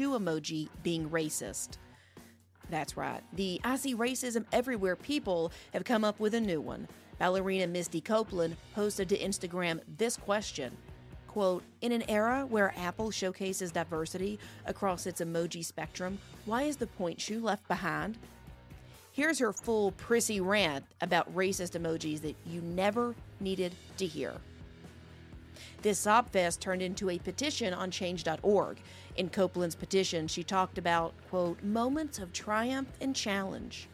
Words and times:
shoe 0.00 0.18
emoji 0.18 0.66
being 0.82 1.10
racist. 1.10 1.76
That's 2.70 2.96
right. 2.96 3.20
The 3.34 3.60
I 3.64 3.76
see 3.76 3.94
racism 3.94 4.46
everywhere 4.50 4.96
people 4.96 5.52
have 5.74 5.84
come 5.84 6.04
up 6.04 6.18
with 6.18 6.32
a 6.32 6.40
new 6.40 6.58
one. 6.58 6.88
Ballerina 7.18 7.66
Misty 7.66 8.00
Copeland 8.00 8.56
posted 8.74 9.10
to 9.10 9.18
Instagram 9.18 9.80
this 9.98 10.16
question 10.16 10.74
quote 11.28 11.62
in 11.82 11.92
an 11.92 12.02
era 12.08 12.44
where 12.48 12.74
apple 12.76 13.08
showcases 13.08 13.70
diversity 13.70 14.36
across 14.66 15.06
its 15.06 15.20
emoji 15.20 15.64
spectrum 15.64 16.18
why 16.44 16.64
is 16.64 16.76
the 16.76 16.88
pointe 16.88 17.20
shoe 17.20 17.38
left 17.38 17.68
behind 17.68 18.18
here's 19.12 19.38
her 19.38 19.52
full 19.52 19.92
prissy 19.92 20.40
rant 20.40 20.84
about 21.02 21.32
racist 21.32 21.78
emojis 21.78 22.20
that 22.20 22.34
you 22.44 22.60
never 22.62 23.14
needed 23.38 23.72
to 23.96 24.06
hear 24.06 24.32
this 25.82 26.04
sobfest 26.04 26.60
turned 26.60 26.82
into 26.82 27.10
a 27.10 27.18
petition 27.18 27.72
on 27.74 27.90
change.org 27.90 28.78
in 29.16 29.28
copeland's 29.28 29.74
petition 29.74 30.26
she 30.26 30.42
talked 30.42 30.78
about 30.78 31.12
quote 31.28 31.62
moments 31.62 32.18
of 32.18 32.32
triumph 32.32 32.88
and 33.00 33.14
challenge 33.14 33.88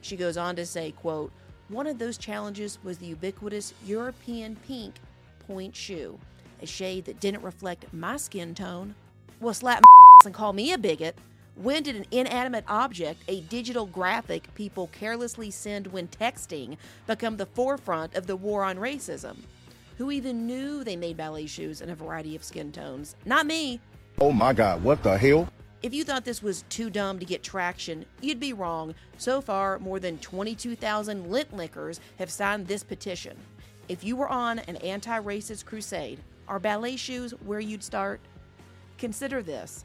she 0.00 0.16
goes 0.16 0.36
on 0.36 0.56
to 0.56 0.66
say 0.66 0.92
quote 0.92 1.32
one 1.68 1.86
of 1.86 1.98
those 1.98 2.18
challenges 2.18 2.78
was 2.84 2.98
the 2.98 3.06
ubiquitous 3.06 3.74
european 3.84 4.56
pink 4.66 4.94
pointe 5.46 5.74
shoe 5.74 6.18
a 6.62 6.66
shade 6.66 7.04
that 7.04 7.20
didn't 7.20 7.42
reflect 7.42 7.92
my 7.92 8.16
skin 8.16 8.54
tone. 8.54 8.94
Well, 9.40 9.54
slap 9.54 9.82
my 9.82 10.24
and 10.26 10.34
call 10.34 10.52
me 10.52 10.72
a 10.72 10.78
bigot. 10.78 11.16
When 11.56 11.82
did 11.82 11.96
an 11.96 12.06
inanimate 12.10 12.64
object, 12.68 13.22
a 13.28 13.40
digital 13.42 13.86
graphic 13.86 14.52
people 14.54 14.88
carelessly 14.92 15.50
send 15.50 15.86
when 15.86 16.08
texting, 16.08 16.76
become 17.06 17.38
the 17.38 17.46
forefront 17.46 18.14
of 18.14 18.26
the 18.26 18.36
war 18.36 18.62
on 18.62 18.76
racism? 18.76 19.38
Who 19.98 20.10
even 20.10 20.46
knew 20.46 20.84
they 20.84 20.96
made 20.96 21.16
ballet 21.16 21.46
shoes 21.46 21.80
in 21.80 21.88
a 21.88 21.94
variety 21.94 22.36
of 22.36 22.44
skin 22.44 22.70
tones? 22.70 23.16
Not 23.24 23.46
me. 23.46 23.80
Oh 24.20 24.30
my 24.30 24.52
God, 24.52 24.82
what 24.82 25.02
the 25.02 25.16
hell? 25.16 25.48
If 25.82 25.94
you 25.94 26.04
thought 26.04 26.24
this 26.24 26.42
was 26.42 26.64
too 26.68 26.90
dumb 26.90 27.18
to 27.18 27.24
get 27.24 27.42
traction, 27.42 28.04
you'd 28.20 28.40
be 28.40 28.52
wrong. 28.52 28.94
So 29.16 29.40
far, 29.40 29.78
more 29.78 29.98
than 29.98 30.18
22,000 30.18 31.30
lint 31.30 31.56
lickers 31.56 32.00
have 32.18 32.30
signed 32.30 32.66
this 32.66 32.82
petition. 32.82 33.36
If 33.88 34.04
you 34.04 34.16
were 34.16 34.28
on 34.28 34.58
an 34.58 34.76
anti 34.76 35.18
racist 35.18 35.64
crusade, 35.64 36.18
are 36.46 36.58
ballet 36.58 36.96
shoes 36.96 37.32
where 37.44 37.60
you'd 37.60 37.82
start? 37.84 38.20
Consider 38.98 39.42
this. 39.42 39.84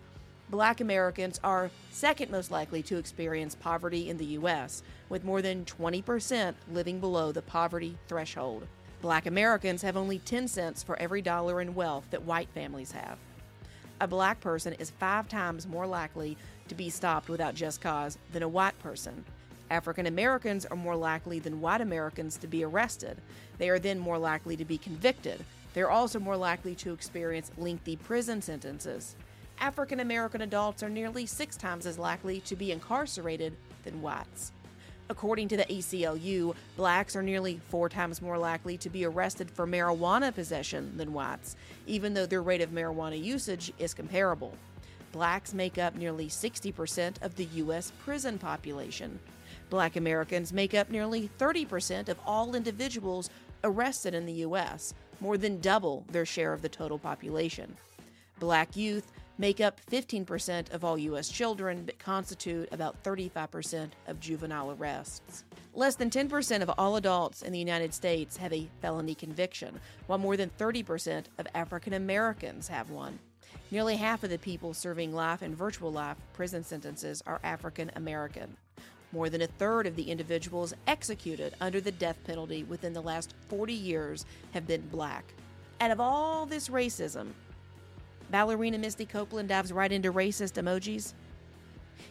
Black 0.49 0.81
Americans 0.81 1.39
are 1.43 1.71
second 1.91 2.29
most 2.29 2.51
likely 2.51 2.83
to 2.83 2.97
experience 2.97 3.55
poverty 3.55 4.09
in 4.09 4.17
the 4.17 4.25
U.S., 4.25 4.83
with 5.07 5.23
more 5.23 5.41
than 5.41 5.63
20% 5.63 6.53
living 6.73 6.99
below 6.99 7.31
the 7.31 7.41
poverty 7.41 7.97
threshold. 8.07 8.67
Black 9.01 9.25
Americans 9.25 9.81
have 9.81 9.97
only 9.97 10.19
10 10.19 10.47
cents 10.47 10.83
for 10.83 10.95
every 10.99 11.23
dollar 11.23 11.59
in 11.59 11.73
wealth 11.73 12.05
that 12.11 12.23
white 12.23 12.49
families 12.49 12.91
have. 12.91 13.17
A 13.99 14.07
black 14.07 14.39
person 14.39 14.73
is 14.73 14.91
five 14.91 15.27
times 15.27 15.67
more 15.67 15.87
likely 15.87 16.37
to 16.67 16.75
be 16.75 16.89
stopped 16.91 17.27
without 17.27 17.55
just 17.55 17.81
cause 17.81 18.19
than 18.31 18.43
a 18.43 18.47
white 18.47 18.77
person. 18.79 19.25
African 19.71 20.05
Americans 20.05 20.67
are 20.67 20.77
more 20.77 20.95
likely 20.95 21.39
than 21.39 21.61
white 21.61 21.81
Americans 21.81 22.37
to 22.37 22.47
be 22.47 22.63
arrested. 22.63 23.17
They 23.57 23.69
are 23.69 23.79
then 23.79 23.97
more 23.97 24.19
likely 24.19 24.55
to 24.57 24.65
be 24.65 24.77
convicted, 24.77 25.43
they're 25.73 25.89
also 25.89 26.19
more 26.19 26.37
likely 26.37 26.75
to 26.75 26.93
experience 26.93 27.51
lengthy 27.57 27.95
prison 27.95 28.41
sentences. 28.41 29.15
African 29.59 30.01
American 30.01 30.41
adults 30.41 30.83
are 30.83 30.89
nearly 30.89 31.25
six 31.25 31.55
times 31.55 31.85
as 31.85 31.97
likely 31.97 32.41
to 32.41 32.55
be 32.55 32.71
incarcerated 32.71 33.55
than 33.83 34.01
whites. 34.01 34.51
According 35.11 35.49
to 35.49 35.57
the 35.57 35.65
ACLU, 35.65 36.55
blacks 36.77 37.17
are 37.17 37.21
nearly 37.21 37.59
four 37.67 37.89
times 37.89 38.21
more 38.21 38.37
likely 38.37 38.77
to 38.77 38.89
be 38.89 39.03
arrested 39.03 39.51
for 39.51 39.67
marijuana 39.67 40.33
possession 40.33 40.95
than 40.95 41.11
whites, 41.11 41.57
even 41.85 42.13
though 42.13 42.25
their 42.25 42.41
rate 42.41 42.61
of 42.61 42.69
marijuana 42.69 43.21
usage 43.21 43.73
is 43.77 43.93
comparable. 43.93 44.53
Blacks 45.11 45.53
make 45.53 45.77
up 45.77 45.95
nearly 45.95 46.29
60% 46.29 47.21
of 47.21 47.35
the 47.35 47.43
U.S. 47.43 47.91
prison 48.05 48.39
population. 48.39 49.19
Black 49.69 49.97
Americans 49.97 50.53
make 50.53 50.73
up 50.73 50.89
nearly 50.89 51.29
30% 51.37 52.07
of 52.07 52.17
all 52.25 52.55
individuals 52.55 53.29
arrested 53.65 54.13
in 54.13 54.25
the 54.25 54.45
U.S., 54.47 54.93
more 55.19 55.37
than 55.37 55.59
double 55.59 56.05
their 56.09 56.25
share 56.25 56.53
of 56.53 56.61
the 56.61 56.69
total 56.69 56.97
population. 56.97 57.75
Black 58.39 58.77
youth 58.77 59.11
make 59.41 59.59
up 59.59 59.81
15% 59.89 60.71
of 60.71 60.85
all 60.85 60.99
U.S. 60.99 61.27
children, 61.27 61.81
but 61.83 61.97
constitute 61.97 62.69
about 62.71 63.01
35% 63.03 63.89
of 64.05 64.19
juvenile 64.19 64.71
arrests. 64.73 65.45
Less 65.73 65.95
than 65.95 66.11
10% 66.11 66.61
of 66.61 66.69
all 66.77 66.95
adults 66.95 67.41
in 67.41 67.51
the 67.51 67.57
United 67.57 67.91
States 67.91 68.37
have 68.37 68.53
a 68.53 68.69
felony 68.83 69.15
conviction, 69.15 69.79
while 70.05 70.19
more 70.19 70.37
than 70.37 70.51
30% 70.59 71.23
of 71.39 71.47
African 71.55 71.93
Americans 71.93 72.67
have 72.67 72.91
one. 72.91 73.17
Nearly 73.71 73.95
half 73.95 74.23
of 74.23 74.29
the 74.29 74.37
people 74.37 74.75
serving 74.75 75.11
life 75.11 75.41
and 75.41 75.57
virtual 75.57 75.91
life 75.91 76.17
prison 76.33 76.63
sentences 76.63 77.23
are 77.25 77.39
African 77.43 77.89
American. 77.95 78.55
More 79.11 79.27
than 79.27 79.41
a 79.41 79.47
third 79.47 79.87
of 79.87 79.95
the 79.95 80.11
individuals 80.11 80.75
executed 80.85 81.55
under 81.59 81.81
the 81.81 81.91
death 81.91 82.19
penalty 82.25 82.63
within 82.65 82.93
the 82.93 83.01
last 83.01 83.33
40 83.49 83.73
years 83.73 84.23
have 84.53 84.67
been 84.67 84.87
black. 84.89 85.25
Out 85.79 85.89
of 85.89 85.99
all 85.99 86.45
this 86.45 86.69
racism, 86.69 87.29
ballerina 88.31 88.77
Misty 88.77 89.05
Copeland 89.05 89.49
dives 89.49 89.71
right 89.73 89.91
into 89.91 90.11
racist 90.11 90.61
emojis. 90.61 91.13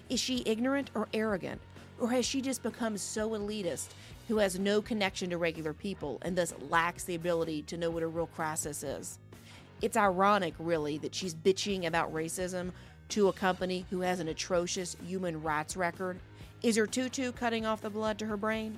Is 0.09 0.21
she 0.21 0.43
ignorant 0.47 0.91
or 0.95 1.09
arrogant? 1.15 1.61
Or 1.99 2.11
has 2.11 2.25
she 2.25 2.41
just 2.41 2.63
become 2.63 2.97
so 2.97 3.31
elitist 3.31 3.89
who 4.29 4.39
has 4.39 4.59
no 4.59 4.81
connection 4.81 5.31
to 5.31 5.39
regular 5.39 5.73
people 5.73 6.19
and 6.23 6.37
thus 6.37 6.55
lacks 6.69 7.05
the 7.05 7.15
ability 7.15 7.63
to 7.63 7.77
know 7.77 7.91
what 7.91 8.03
a 8.03 8.07
real 8.07 8.27
crisis 8.27 8.83
is? 8.83 9.19
It's 9.83 9.97
ironic, 9.97 10.55
really, 10.59 10.99
that 10.99 11.15
she's 11.15 11.35
bitching 11.35 11.87
about 11.87 12.13
racism 12.13 12.73
to 13.11 13.29
a 13.29 13.33
company 13.33 13.87
who 13.91 14.03
has 14.03 14.21
an 14.21 14.29
atrocious 14.29 14.97
human 15.07 15.43
rights 15.43 15.77
record 15.77 16.21
is 16.63 16.77
her 16.77 16.87
tutu 16.87 17.33
cutting 17.33 17.65
off 17.65 17.81
the 17.81 17.89
blood 17.89 18.19
to 18.19 18.27
her 18.27 18.37
brain? 18.37 18.77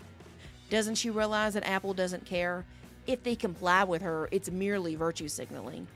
Doesn't 0.70 0.94
she 0.94 1.10
realize 1.10 1.54
that 1.54 1.66
Apple 1.66 1.94
doesn't 1.94 2.24
care? 2.24 2.64
If 3.09 3.24
they 3.24 3.34
comply 3.34 3.82
with 3.82 4.03
her, 4.03 4.28
it's 4.30 4.50
merely 4.50 4.94
virtue 4.94 5.26
signaling. 5.26 5.88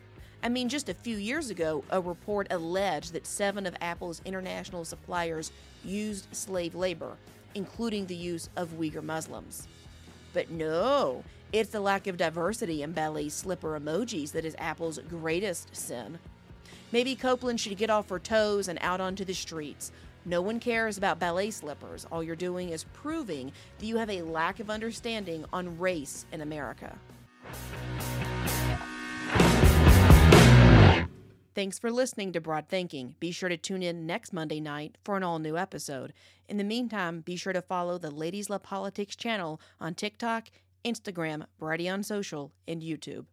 I 0.47 0.49
mean, 0.49 0.69
just 0.69 0.89
a 0.89 0.95
few 0.95 1.17
years 1.17 1.51
ago, 1.51 1.83
a 1.91 2.01
report 2.01 2.47
alleged 2.53 3.15
that 3.15 3.27
seven 3.27 3.67
of 3.67 3.75
Apple's 3.81 4.23
international 4.25 4.85
suppliers 4.85 5.51
used 5.85 6.29
slave 6.31 6.77
labor, 6.77 7.17
including 7.57 8.07
the 8.07 8.15
use 8.15 8.49
of 8.55 8.79
Uyghur 8.79 9.03
Muslims. 9.03 9.67
But 10.33 10.49
no, 10.49 11.25
it's 11.53 11.71
the 11.71 11.81
lack 11.81 12.07
of 12.07 12.17
diversity 12.17 12.85
in 12.85 12.93
ballet 12.93 13.29
slipper 13.29 13.77
emojis 13.77 14.31
that 14.31 14.45
is 14.45 14.55
Apple's 14.57 15.01
greatest 15.11 15.75
sin. 15.75 16.17
Maybe 16.93 17.17
Copeland 17.17 17.59
should 17.59 17.77
get 17.77 17.91
off 17.91 18.09
her 18.11 18.21
toes 18.21 18.69
and 18.69 18.79
out 18.83 19.01
onto 19.01 19.25
the 19.25 19.35
streets, 19.35 19.91
no 20.25 20.41
one 20.41 20.61
cares 20.61 20.97
about 20.97 21.19
ballet 21.19 21.51
slippers. 21.51 22.07
All 22.13 22.23
you're 22.23 22.37
doing 22.37 22.69
is 22.69 22.85
proving 22.93 23.51
that 23.81 23.87
you 23.87 23.97
have 23.97 24.11
a 24.11 24.23
lack 24.23 24.61
of 24.61 24.71
understanding 24.71 25.45
on 25.53 25.77
race 25.77 26.25
in 26.31 26.41
America. 26.41 26.97
Thanks 31.57 31.79
for 31.79 31.91
listening 31.91 32.33
to 32.33 32.41
Broad 32.43 32.69
Thinking. 32.69 33.15
Be 33.19 33.31
sure 33.31 33.49
to 33.49 33.57
tune 33.57 33.83
in 33.83 34.05
next 34.05 34.31
Monday 34.31 34.61
night 34.61 34.99
for 35.03 35.17
an 35.17 35.23
all 35.23 35.39
new 35.39 35.57
episode. 35.57 36.13
In 36.51 36.59
the 36.59 36.65
meantime, 36.65 37.23
be 37.23 37.35
sure 37.35 37.55
to 37.55 37.63
follow 37.63 37.97
the 37.97 38.11
Ladies 38.11 38.51
Love 38.51 38.63
Politics 38.63 39.17
channel 39.17 39.59
on 39.81 39.95
TikTok, 39.95 40.49
Instagram, 40.85 41.47
Variety 41.59 41.89
on 41.89 42.03
Social, 42.03 42.53
and 42.69 42.83
YouTube. 42.83 43.25